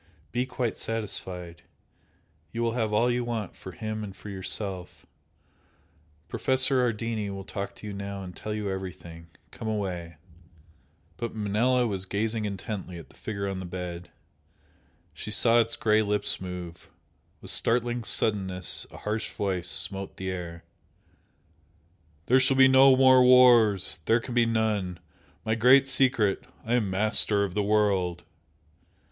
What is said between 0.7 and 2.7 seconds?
satisfied! You